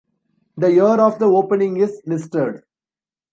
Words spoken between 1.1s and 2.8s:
the opening is listed.